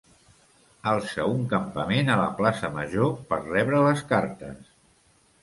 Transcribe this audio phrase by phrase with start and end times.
[0.91, 4.75] Alça un campament a la Plaça Major per rebre les cartes.